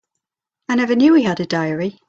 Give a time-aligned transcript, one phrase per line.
[0.67, 1.99] I never knew he had a diary.